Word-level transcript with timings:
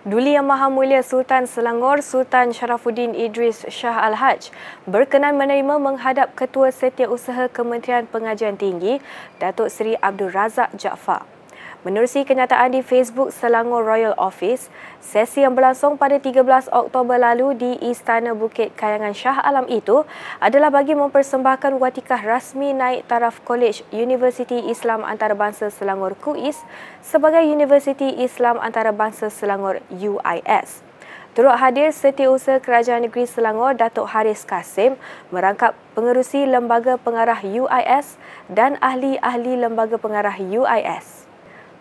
Duli 0.00 0.32
Yang 0.32 0.48
Maha 0.48 0.72
Mulia 0.72 1.04
Sultan 1.04 1.44
Selangor 1.44 2.00
Sultan 2.00 2.56
Sharafuddin 2.56 3.12
Idris 3.12 3.68
Shah 3.68 4.00
Al-Haj 4.08 4.48
berkenan 4.88 5.36
menerima 5.36 5.76
menghadap 5.76 6.32
Ketua 6.32 6.72
Setiausaha 6.72 7.52
Kementerian 7.52 8.08
Pengajian 8.08 8.56
Tinggi 8.56 8.96
Datuk 9.36 9.68
Seri 9.68 10.00
Abdul 10.00 10.32
Razak 10.32 10.72
Jaafar. 10.72 11.39
Menerusi 11.80 12.28
kenyataan 12.28 12.76
di 12.76 12.84
Facebook 12.84 13.32
Selangor 13.32 13.88
Royal 13.88 14.12
Office, 14.20 14.68
sesi 15.00 15.40
yang 15.40 15.56
berlangsung 15.56 15.96
pada 15.96 16.20
13 16.20 16.68
Oktober 16.68 17.16
lalu 17.16 17.56
di 17.56 17.72
Istana 17.80 18.36
Bukit 18.36 18.76
Kayangan 18.76 19.16
Shah 19.16 19.40
Alam 19.40 19.64
itu 19.64 20.04
adalah 20.44 20.68
bagi 20.68 20.92
mempersembahkan 20.92 21.80
watikah 21.80 22.20
rasmi 22.20 22.76
naik 22.76 23.08
taraf 23.08 23.40
College 23.48 23.80
Universiti 23.96 24.60
Islam 24.68 25.08
Antarabangsa 25.08 25.72
Selangor 25.72 26.20
KUIS 26.20 26.60
sebagai 27.00 27.40
Universiti 27.48 28.12
Islam 28.20 28.60
Antarabangsa 28.60 29.32
Selangor 29.32 29.80
UIS. 29.88 30.84
Turut 31.32 31.56
hadir 31.56 31.96
Setiausaha 31.96 32.60
Kerajaan 32.60 33.08
Negeri 33.08 33.24
Selangor 33.24 33.72
Datuk 33.72 34.12
Haris 34.12 34.44
Kasim 34.44 35.00
merangkap 35.32 35.72
pengerusi 35.96 36.44
Lembaga 36.44 37.00
Pengarah 37.00 37.40
UIS 37.40 38.20
dan 38.52 38.76
ahli-ahli 38.84 39.56
Lembaga 39.56 39.96
Pengarah 39.96 40.36
UIS. 40.36 41.29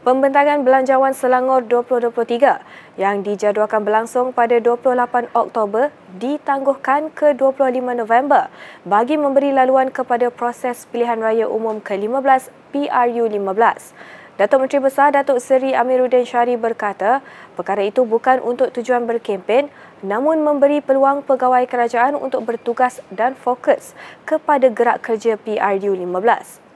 Pembentangan 0.10 0.66
Belanjawan 0.66 1.14
Selangor 1.14 1.70
2023 1.70 2.98
yang 2.98 3.22
dijadualkan 3.22 3.86
berlangsung 3.86 4.34
pada 4.34 4.58
28 4.58 5.30
Oktober 5.38 5.94
ditangguhkan 6.18 7.14
ke 7.14 7.38
25 7.38 7.70
November 7.94 8.50
bagi 8.90 9.22
memberi 9.22 9.54
laluan 9.54 9.94
kepada 9.94 10.34
proses 10.34 10.90
pilihan 10.90 11.22
raya 11.22 11.46
umum 11.46 11.78
ke-15 11.78 12.50
PRU15. 12.74 13.94
Datuk 14.42 14.66
Menteri 14.66 14.82
Besar 14.82 15.14
Datuk 15.14 15.38
Seri 15.38 15.78
Amiruddin 15.78 16.26
Syari 16.26 16.58
berkata, 16.58 17.22
perkara 17.54 17.86
itu 17.86 18.02
bukan 18.02 18.42
untuk 18.42 18.74
tujuan 18.74 19.06
berkempen 19.06 19.70
namun 20.02 20.42
memberi 20.42 20.82
peluang 20.82 21.22
pegawai 21.22 21.70
kerajaan 21.70 22.18
untuk 22.18 22.50
bertugas 22.50 22.98
dan 23.14 23.38
fokus 23.38 23.94
kepada 24.26 24.74
gerak 24.74 25.06
kerja 25.06 25.38
PRU15. 25.38 26.69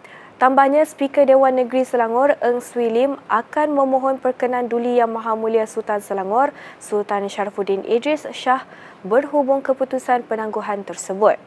Tambahnya, 0.43 0.83
Speaker 0.83 1.23
Dewan 1.23 1.55
Negeri 1.55 1.87
Selangor, 1.87 2.35
Eng 2.43 2.59
Swee 2.59 2.91
Lim, 2.91 3.15
akan 3.31 3.79
memohon 3.79 4.19
perkenan 4.19 4.67
Duli 4.67 4.99
Yang 4.99 5.15
Maha 5.15 5.39
Mulia 5.39 5.63
Sultan 5.63 6.03
Selangor, 6.03 6.51
Sultan 6.83 7.31
Sharafuddin 7.31 7.87
Idris 7.87 8.27
Shah, 8.35 8.67
berhubung 9.07 9.63
keputusan 9.63 10.27
penangguhan 10.27 10.83
tersebut. 10.83 11.39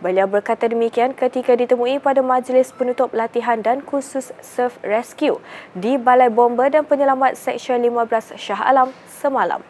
Beliau 0.00 0.24
berkata 0.24 0.64
demikian 0.64 1.12
ketika 1.12 1.60
ditemui 1.60 2.00
pada 2.00 2.24
majlis 2.24 2.72
penutup 2.72 3.12
latihan 3.12 3.60
dan 3.60 3.84
khusus 3.84 4.32
Surf 4.40 4.80
Rescue 4.80 5.36
di 5.76 6.00
Balai 6.00 6.32
Bomba 6.32 6.72
dan 6.72 6.88
Penyelamat 6.88 7.36
Seksyen 7.36 7.84
15 7.84 8.32
Shah 8.40 8.64
Alam 8.64 8.96
semalam. 9.12 9.60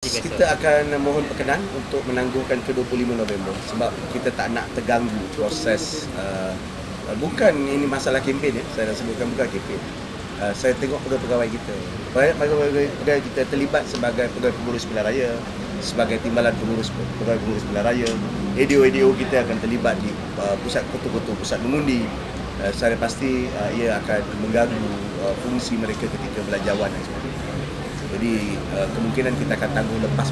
Kita 0.00 0.56
akan 0.56 0.96
mohon 0.96 1.28
perkenan 1.28 1.60
untuk 1.76 2.00
menangguhkan 2.08 2.56
ke 2.64 2.72
25 2.72 3.20
November 3.20 3.52
sebab 3.68 3.92
kita 4.16 4.32
tak 4.32 4.48
nak 4.56 4.64
terganggu 4.72 5.20
proses 5.36 6.08
Uh, 6.16 6.56
bukan 7.18 7.54
ini 7.54 7.86
masalah 7.86 8.22
kempen 8.22 8.54
ya. 8.54 8.64
Saya 8.74 8.90
nak 8.92 8.96
sebutkan 8.98 9.26
bukan 9.34 9.46
kempen. 9.50 9.80
Uh, 10.42 10.54
saya 10.58 10.74
tengok 10.78 10.98
pegawai-pegawai 11.06 11.48
kita. 11.54 11.74
Banyak 12.14 12.34
pegawai-pegawai 12.38 13.22
kita 13.30 13.40
terlibat 13.46 13.86
sebagai 13.86 14.26
pegawai 14.34 14.54
pengurus 14.58 14.82
pilihan 14.90 15.06
raya, 15.06 15.30
sebagai 15.78 16.18
timbalan 16.18 16.50
pengurus 16.58 16.90
pegawai 17.22 17.38
pengurus 17.42 17.64
pilihan 17.70 17.84
raya. 17.86 18.08
EDO-EDO 18.58 19.14
kita 19.22 19.46
akan 19.46 19.56
terlibat 19.62 19.94
di 20.02 20.10
uh, 20.42 20.56
pusat 20.66 20.82
kotor-kotor 20.90 21.38
pusat 21.38 21.62
mengundi. 21.62 22.02
Uh, 22.58 22.74
saya 22.74 22.98
pasti 22.98 23.46
uh, 23.54 23.70
ia 23.78 24.02
akan 24.02 24.22
mengganggu 24.42 24.90
uh, 25.22 25.34
fungsi 25.46 25.78
mereka 25.78 26.10
ketika 26.10 26.42
belanjawan 26.46 26.90
dan 26.90 27.02
sebagainya. 27.06 27.42
Jadi 28.12 28.32
uh, 28.76 28.86
kemungkinan 28.98 29.32
kita 29.38 29.52
akan 29.56 29.70
tanggung 29.72 30.00
lepas 30.02 30.28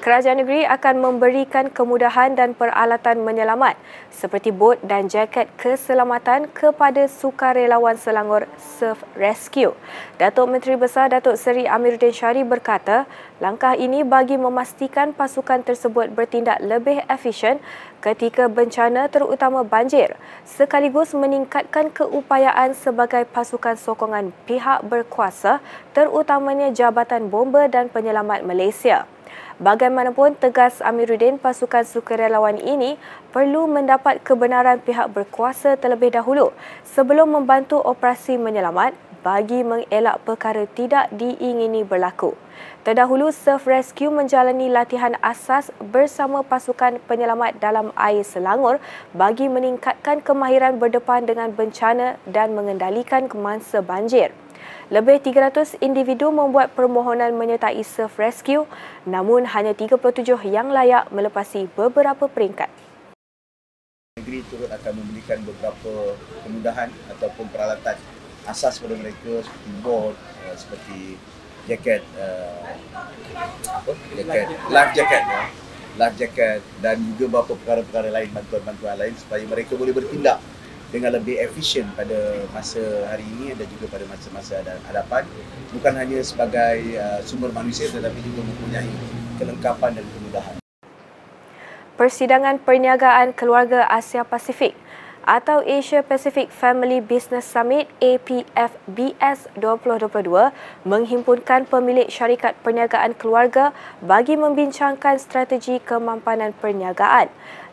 Kerajaan 0.00 0.40
negeri 0.40 0.64
akan 0.64 0.96
memberikan 0.96 1.68
kemudahan 1.68 2.32
dan 2.32 2.56
peralatan 2.56 3.20
menyelamat 3.20 3.76
seperti 4.08 4.48
bot 4.48 4.80
dan 4.80 5.12
jaket 5.12 5.44
keselamatan 5.60 6.48
kepada 6.56 7.04
sukarelawan 7.04 8.00
Selangor 8.00 8.48
Surf 8.56 9.04
Rescue. 9.12 9.76
Datuk 10.16 10.48
Menteri 10.48 10.80
Besar 10.80 11.12
Datuk 11.12 11.36
Seri 11.36 11.68
Amiruddin 11.68 12.16
Syari 12.16 12.48
berkata, 12.48 13.04
langkah 13.44 13.76
ini 13.76 14.00
bagi 14.00 14.40
memastikan 14.40 15.12
pasukan 15.12 15.68
tersebut 15.68 16.16
bertindak 16.16 16.64
lebih 16.64 17.04
efisien 17.04 17.60
ketika 18.00 18.48
bencana 18.48 19.04
terutama 19.12 19.68
banjir 19.68 20.16
sekaligus 20.48 21.12
meningkatkan 21.12 21.92
keupayaan 21.92 22.72
sebagai 22.72 23.28
pasukan 23.28 23.76
sokongan 23.76 24.32
pihak 24.48 24.80
berkuasa 24.80 25.60
terutamanya 25.92 26.72
Jabatan 26.72 27.28
Bomba 27.28 27.68
dan 27.68 27.92
Penyelamat 27.92 28.48
Malaysia. 28.48 29.04
Bagaimanapun 29.60 30.40
tegas 30.40 30.80
Amiruddin 30.80 31.36
pasukan 31.36 31.84
sukarelawan 31.84 32.56
ini 32.56 32.96
perlu 33.28 33.68
mendapat 33.68 34.24
kebenaran 34.24 34.80
pihak 34.80 35.12
berkuasa 35.12 35.76
terlebih 35.76 36.16
dahulu 36.16 36.48
sebelum 36.82 37.36
membantu 37.36 37.76
operasi 37.76 38.40
menyelamat 38.40 38.96
bagi 39.20 39.60
mengelak 39.60 40.16
perkara 40.24 40.64
tidak 40.64 41.12
diingini 41.12 41.84
berlaku. 41.84 42.32
Terdahulu, 42.80 43.28
Surf 43.28 43.68
Rescue 43.68 44.08
menjalani 44.08 44.72
latihan 44.72 45.12
asas 45.20 45.68
bersama 45.76 46.40
pasukan 46.40 46.96
penyelamat 47.04 47.60
dalam 47.60 47.92
air 48.00 48.24
Selangor 48.24 48.80
bagi 49.12 49.52
meningkatkan 49.52 50.24
kemahiran 50.24 50.80
berdepan 50.80 51.28
dengan 51.28 51.52
bencana 51.52 52.16
dan 52.24 52.56
mengendalikan 52.56 53.28
mangsa 53.36 53.84
banjir. 53.84 54.32
Lebih 54.90 55.22
300 55.22 55.78
individu 55.78 56.34
membuat 56.34 56.74
permohonan 56.74 57.30
menyertai 57.38 57.78
surf 57.86 58.18
rescue 58.18 58.66
namun 59.06 59.46
hanya 59.46 59.70
37 59.70 60.26
yang 60.50 60.74
layak 60.74 61.06
melepasi 61.14 61.70
beberapa 61.78 62.26
peringkat. 62.26 62.66
Negeri 64.18 64.42
turut 64.50 64.70
akan 64.70 64.92
memberikan 64.98 65.38
beberapa 65.46 66.18
kemudahan 66.42 66.90
ataupun 67.14 67.46
peralatan 67.54 67.96
asas 68.50 68.82
kepada 68.82 68.98
mereka 68.98 69.46
seperti 69.46 69.70
board, 69.84 70.16
uh, 70.48 70.56
seperti 70.58 70.98
jaket, 71.70 72.02
uh, 72.18 72.74
apa? 73.70 73.92
jaket, 74.16 74.46
life 74.72 74.92
jacket, 74.96 75.22
ya. 75.22 75.42
life 75.94 76.16
jacket 76.18 76.60
dan 76.82 76.96
juga 77.14 77.24
beberapa 77.30 77.54
perkara-perkara 77.62 78.08
lain, 78.10 78.28
bantuan-bantuan 78.34 78.96
lain 78.98 79.14
supaya 79.14 79.42
mereka 79.46 79.78
boleh 79.78 79.94
bertindak 79.94 80.42
dengan 80.90 81.14
lebih 81.14 81.38
efisien 81.38 81.86
pada 81.94 82.44
masa 82.50 82.82
hari 83.08 83.22
ini 83.38 83.54
dan 83.54 83.66
juga 83.78 83.86
pada 83.94 84.04
masa-masa 84.10 84.58
hadapan 84.90 85.22
bukan 85.70 85.94
hanya 85.94 86.18
sebagai 86.20 86.98
uh, 86.98 87.22
sumber 87.22 87.54
manusia 87.54 87.86
tetapi 87.88 88.18
juga 88.26 88.42
mempunyai 88.42 88.90
kelengkapan 89.38 90.02
dan 90.02 90.06
kemudahan. 90.18 90.54
Persidangan 91.94 92.58
Perniagaan 92.60 93.36
Keluarga 93.36 93.86
Asia 93.86 94.26
Pasifik 94.26 94.74
atau 95.24 95.60
Asia 95.64 96.00
Pacific 96.00 96.48
Family 96.48 97.00
Business 97.04 97.44
Summit 97.44 97.88
APFBS 98.00 99.52
2022 99.58 100.52
menghimpunkan 100.88 101.68
pemilik 101.68 102.08
syarikat 102.08 102.56
perniagaan 102.64 103.12
keluarga 103.16 103.76
bagi 104.00 104.36
membincangkan 104.36 105.20
strategi 105.20 105.80
kemampanan 105.80 106.56
perniagaan. 106.56 107.28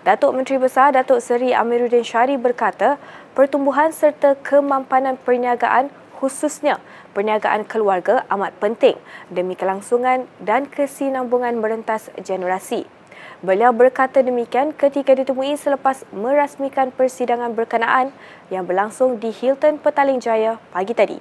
Datuk 0.08 0.36
Menteri 0.36 0.60
Besar 0.60 0.96
Datuk 0.96 1.20
Seri 1.20 1.52
Amiruddin 1.52 2.04
Syari 2.04 2.40
berkata, 2.40 2.96
pertumbuhan 3.36 3.92
serta 3.92 4.40
kemampanan 4.40 5.20
perniagaan 5.20 5.92
khususnya 6.18 6.82
perniagaan 7.14 7.68
keluarga 7.70 8.26
amat 8.34 8.58
penting 8.58 8.98
demi 9.30 9.54
kelangsungan 9.54 10.26
dan 10.42 10.66
kesinambungan 10.66 11.62
merentas 11.62 12.10
generasi. 12.18 12.97
Beliau 13.46 13.70
berkata 13.70 14.26
demikian 14.26 14.74
ketika 14.74 15.14
ditemui 15.14 15.54
selepas 15.56 16.02
merasmikan 16.10 16.90
persidangan 16.90 17.54
berkenaan 17.54 18.10
yang 18.50 18.66
berlangsung 18.66 19.22
di 19.22 19.30
Hilton 19.30 19.78
Petaling 19.78 20.18
Jaya 20.18 20.58
pagi 20.74 20.98
tadi. 20.98 21.18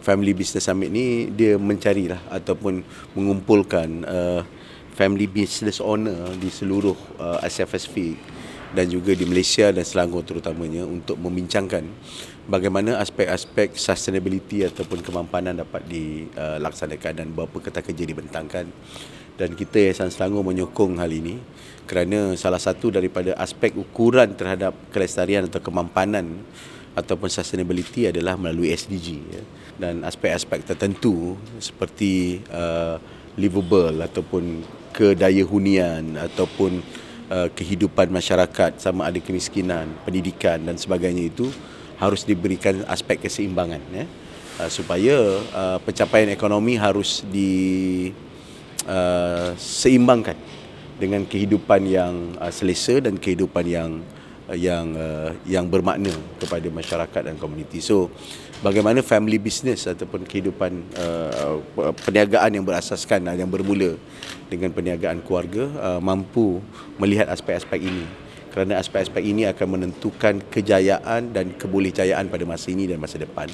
Family 0.00 0.32
Business 0.36 0.68
Summit 0.68 0.92
ni 0.92 1.32
dia 1.32 1.56
mencarilah 1.56 2.20
ataupun 2.28 2.84
mengumpulkan 3.16 3.88
uh, 4.04 4.40
family 4.94 5.26
business 5.26 5.82
owner 5.82 6.32
di 6.38 6.48
seluruh 6.48 6.94
uh, 7.18 7.42
Asia 7.42 7.66
Pasifik 7.66 8.16
dan 8.74 8.90
juga 8.90 9.14
di 9.14 9.22
Malaysia 9.22 9.70
dan 9.70 9.86
Selangor 9.86 10.26
terutamanya 10.26 10.82
untuk 10.82 11.14
membincangkan 11.18 11.86
bagaimana 12.50 12.98
aspek-aspek 12.98 13.78
sustainability 13.78 14.66
ataupun 14.66 14.98
kemampanan 14.98 15.62
dapat 15.62 15.86
dilaksanakan 15.86 17.12
uh, 17.14 17.18
dan 17.22 17.26
berapa 17.30 17.56
kata 17.62 17.80
kerja 17.86 18.04
dibentangkan 18.04 18.66
dan 19.34 19.58
kita 19.58 19.90
Yayasan 19.90 20.14
Selangor 20.14 20.46
menyokong 20.46 21.02
hal 21.02 21.10
ini 21.10 21.38
kerana 21.84 22.32
salah 22.38 22.62
satu 22.62 22.88
daripada 22.88 23.36
aspek 23.36 23.74
ukuran 23.76 24.32
terhadap 24.32 24.72
kelestarian 24.94 25.44
atau 25.50 25.60
kemampanan 25.60 26.40
ataupun 26.94 27.26
sustainability 27.26 28.08
adalah 28.08 28.38
melalui 28.38 28.70
SDG 28.70 29.08
ya. 29.26 29.42
dan 29.76 30.06
aspek-aspek 30.06 30.62
tertentu 30.62 31.34
seperti 31.58 32.40
uh, 32.54 32.96
livable 33.34 33.98
ataupun 33.98 34.62
kedaya 34.94 35.42
hunian 35.42 36.14
ataupun 36.14 36.78
uh, 37.34 37.50
kehidupan 37.50 38.14
masyarakat 38.14 38.78
sama 38.78 39.10
ada 39.10 39.18
kemiskinan, 39.18 39.90
pendidikan 40.06 40.62
dan 40.62 40.78
sebagainya 40.78 41.34
itu 41.34 41.50
harus 41.98 42.22
diberikan 42.22 42.86
aspek 42.86 43.18
keseimbangan 43.26 43.82
ya. 43.90 44.06
uh, 44.62 44.70
supaya 44.70 45.16
uh, 45.50 45.78
pencapaian 45.82 46.30
ekonomi 46.30 46.78
harus 46.78 47.26
di 47.26 48.14
uh, 48.88 49.52
seimbangkan 49.56 50.36
dengan 50.96 51.26
kehidupan 51.26 51.84
yang 51.84 52.14
uh, 52.38 52.52
selesa 52.54 53.02
dan 53.02 53.18
kehidupan 53.18 53.64
yang 53.66 53.90
uh, 54.48 54.56
yang 54.56 54.94
uh, 54.94 55.30
yang 55.44 55.66
bermakna 55.66 56.12
kepada 56.38 56.68
masyarakat 56.70 57.22
dan 57.32 57.36
komuniti. 57.36 57.82
So 57.82 58.08
bagaimana 58.62 59.02
family 59.02 59.40
business 59.40 59.84
ataupun 59.90 60.24
kehidupan 60.24 60.72
uh, 60.96 61.58
perniagaan 62.04 62.60
yang 62.60 62.64
berasaskan 62.64 63.26
uh, 63.28 63.36
yang 63.36 63.50
bermula 63.50 63.98
dengan 64.48 64.70
perniagaan 64.70 65.24
keluarga 65.24 65.68
uh, 65.80 66.00
mampu 66.00 66.62
melihat 67.00 67.28
aspek-aspek 67.32 67.80
ini 67.82 68.06
kerana 68.54 68.78
aspek-aspek 68.78 69.18
ini 69.18 69.50
akan 69.50 69.66
menentukan 69.66 70.38
kejayaan 70.46 71.34
dan 71.34 71.58
kebolehjayaan 71.58 72.30
pada 72.30 72.46
masa 72.46 72.70
ini 72.70 72.86
dan 72.86 73.02
masa 73.02 73.18
depan. 73.18 73.50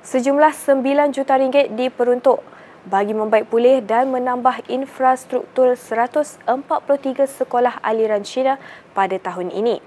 Sejumlah 0.00 0.52
9 0.56 1.12
juta 1.12 1.36
ringgit 1.36 1.76
diperuntuk 1.76 2.40
bagi 2.84 3.16
membaik 3.16 3.48
pulih 3.48 3.80
dan 3.80 4.12
menambah 4.12 4.68
infrastruktur 4.68 5.72
143 5.72 6.44
sekolah 7.24 7.80
aliran 7.80 8.20
Cina 8.20 8.60
pada 8.92 9.16
tahun 9.16 9.48
ini. 9.48 9.80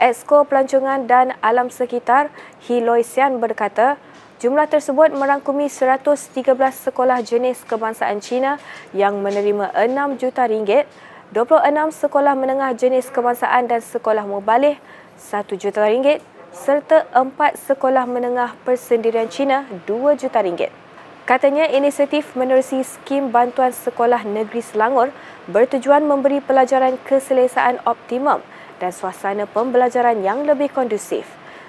Exko 0.00 0.48
Pelancongan 0.48 1.04
dan 1.04 1.36
Alam 1.44 1.68
Sekitar 1.68 2.32
Sian 2.64 3.36
berkata, 3.36 4.00
jumlah 4.40 4.64
tersebut 4.64 5.12
merangkumi 5.12 5.68
113 5.68 6.56
sekolah 6.56 7.20
jenis 7.20 7.66
kebangsaan 7.68 8.22
Cina 8.24 8.56
yang 8.96 9.20
menerima 9.20 9.76
6 9.76 10.16
juta 10.16 10.48
ringgit, 10.48 10.88
26 11.36 11.66
sekolah 11.92 12.32
menengah 12.32 12.72
jenis 12.72 13.12
kebangsaan 13.12 13.68
dan 13.68 13.84
sekolah 13.84 14.24
mubalih 14.24 14.80
1 15.20 15.44
juta 15.60 15.84
ringgit 15.84 16.24
serta 16.50 17.06
4 17.12 17.36
sekolah 17.54 18.08
menengah 18.08 18.56
persendirian 18.64 19.28
Cina 19.28 19.68
2 19.84 20.16
juta 20.16 20.40
ringgit. 20.40 20.89
Katanya 21.28 21.68
inisiatif 21.68 22.32
menerusi 22.32 22.80
skim 22.80 23.28
bantuan 23.28 23.70
sekolah 23.70 24.24
negeri 24.24 24.64
Selangor 24.64 25.12
bertujuan 25.46 26.02
memberi 26.04 26.40
pelajaran 26.40 26.96
keselesaan 27.04 27.78
optimum 27.84 28.40
dan 28.80 28.90
suasana 28.90 29.44
pembelajaran 29.44 30.24
yang 30.24 30.48
lebih 30.48 30.72
kondusif. 30.72 31.28